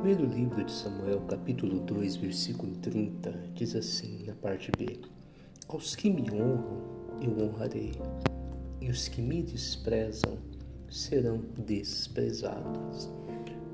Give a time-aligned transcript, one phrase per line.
[0.00, 5.00] Primeiro livro de Samuel, capítulo 2, versículo 30, diz assim na parte B:
[5.66, 6.82] Aos que me honram,
[7.20, 7.90] eu honrarei,
[8.80, 10.38] e os que me desprezam
[10.88, 13.10] serão desprezados.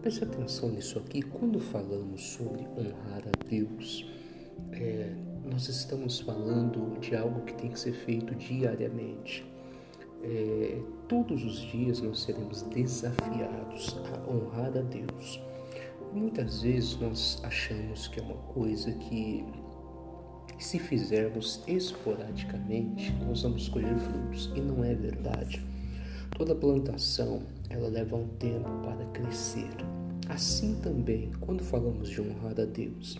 [0.00, 4.06] Preste atenção nisso aqui, quando falamos sobre honrar a Deus,
[4.72, 5.14] é,
[5.44, 9.44] nós estamos falando de algo que tem que ser feito diariamente.
[10.22, 15.38] É, todos os dias nós seremos desafiados a honrar a Deus.
[16.14, 19.44] Muitas vezes nós achamos que é uma coisa que,
[20.60, 25.66] se fizermos esporadicamente, nós vamos colher frutos, e não é verdade.
[26.38, 29.70] Toda plantação, ela leva um tempo para crescer.
[30.28, 33.18] Assim também, quando falamos de honrar a Deus,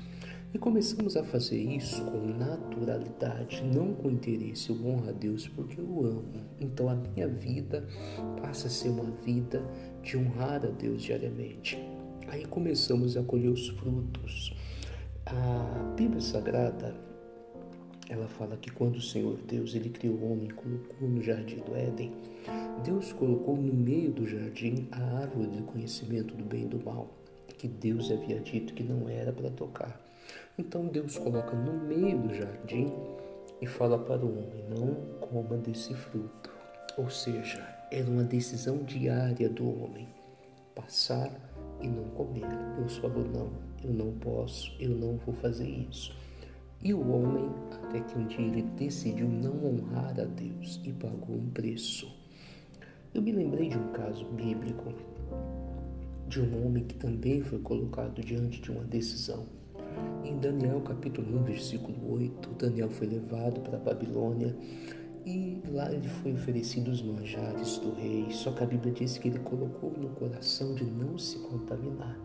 [0.55, 4.71] e começamos a fazer isso com naturalidade, não com interesse.
[4.71, 6.45] Eu honro a Deus porque eu amo.
[6.61, 7.85] Então a minha vida
[8.41, 9.69] passa a ser uma vida
[10.01, 11.77] de honrar a Deus diariamente.
[12.29, 14.55] Aí começamos a colher os frutos.
[15.27, 16.95] A Bíblia Sagrada,
[18.09, 21.75] ela fala que quando o Senhor Deus ele criou o homem, colocou no jardim do
[21.75, 22.13] Éden,
[22.83, 27.09] Deus colocou no meio do jardim a árvore do conhecimento do bem e do mal,
[27.59, 30.01] que Deus havia dito que não era para tocar.
[30.59, 32.93] Então Deus coloca no meio do jardim
[33.61, 36.51] e fala para o homem: não coma desse fruto.
[36.97, 40.09] Ou seja, era uma decisão diária do homem
[40.75, 41.31] passar
[41.81, 42.47] e não comer.
[42.77, 43.51] Deus falou: não,
[43.83, 46.17] eu não posso, eu não vou fazer isso.
[46.83, 47.51] E o homem,
[47.83, 52.15] até que um dia ele decidiu não honrar a Deus e pagou um preço.
[53.15, 54.93] Eu me lembrei de um caso bíblico
[56.29, 59.47] de um homem que também foi colocado diante de uma decisão.
[60.25, 64.55] Em Daniel capítulo 1, versículo 8, Daniel foi levado para a Babilônia
[65.27, 69.29] e lá ele foi oferecido os manjares do rei, só que a Bíblia diz que
[69.29, 72.19] ele colocou no coração de não se contaminar.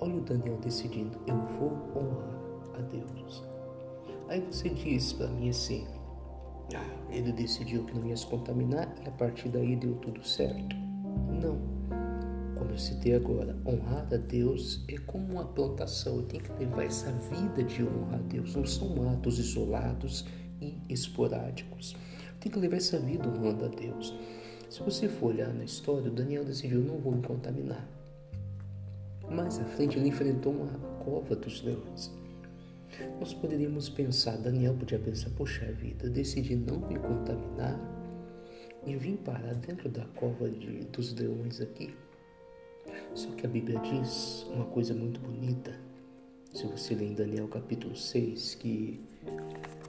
[0.00, 2.36] Olha o Daniel decidindo, eu vou honrar
[2.74, 3.44] a Deus.
[4.28, 5.86] Aí você diz para mim assim,
[6.74, 10.74] ah, ele decidiu que não ia se contaminar e a partir daí deu tudo certo.
[11.40, 11.76] Não.
[12.58, 17.12] Como eu citei agora, honrar a Deus é como uma plantação, tem que levar essa
[17.12, 20.26] vida de honrar a Deus, não são atos isolados
[20.60, 21.94] e esporádicos.
[22.46, 24.14] Tem que levar essa vida honrando a Deus.
[24.70, 27.84] Se você for olhar na história, Daniel decidiu: não vou me contaminar.
[29.28, 32.14] Mais à frente, ele enfrentou uma cova dos leões.
[33.18, 37.80] Nós poderíamos pensar, Daniel podia pensar: poxa vida, decidi não me contaminar
[38.86, 41.92] e vim parar dentro da cova de, dos leões aqui.
[43.12, 45.76] Só que a Bíblia diz uma coisa muito bonita.
[46.56, 48.98] Se você ler em Daniel capítulo 6, que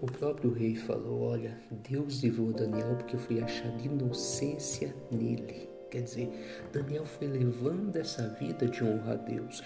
[0.02, 1.58] o próprio rei falou: Olha,
[1.90, 5.70] Deus livrou Daniel porque foi achado inocência nele.
[5.90, 6.30] Quer dizer,
[6.74, 9.64] Daniel foi levando essa vida de honra a Deus.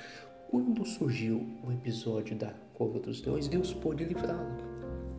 [0.51, 4.57] Quando surgiu o episódio da cova dos leões, Deus pôde livrá-lo,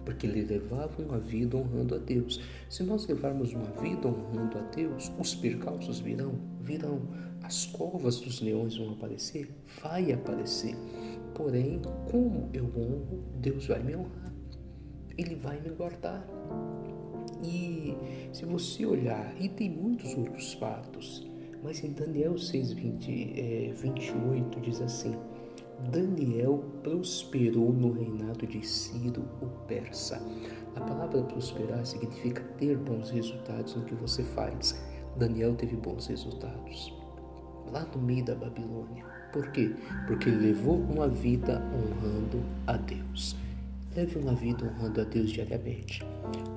[0.04, 2.40] porque ele levava uma vida honrando a Deus.
[2.70, 7.00] Se nós levarmos uma vida honrando a Deus, os percalços virão, virão.
[7.42, 9.50] As covas dos leões vão aparecer,
[9.82, 10.76] vai aparecer.
[11.42, 14.32] Porém, como eu honro, Deus vai me honrar.
[15.18, 16.24] Ele vai me guardar.
[17.42, 17.96] E
[18.32, 21.28] se você olhar, e tem muitos outros fatos,
[21.60, 25.16] mas em Daniel 6, 20, é, 28 diz assim:
[25.90, 30.24] Daniel prosperou no reinado de Ciro, o persa.
[30.76, 34.80] A palavra prosperar significa ter bons resultados no que você faz.
[35.16, 36.96] Daniel teve bons resultados
[37.72, 39.21] lá no meio da Babilônia.
[39.32, 39.74] Por quê?
[40.06, 43.34] Porque ele levou uma vida honrando a Deus.
[43.96, 46.04] Leve uma vida honrando a Deus diariamente.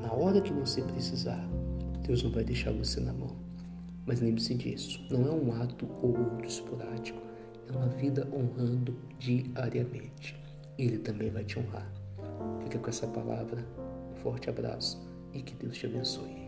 [0.02, 1.42] Na hora que você precisar,
[2.06, 3.36] Deus não vai deixar você na mão.
[4.06, 7.20] Mas lembre-se disso, não é um ato ou outro esporádico,
[7.68, 10.36] é uma vida honrando diariamente.
[10.78, 11.90] Ele também vai te honrar.
[12.64, 13.66] Fica com essa palavra,
[14.12, 15.02] um forte abraço
[15.34, 16.45] e que Deus te abençoe.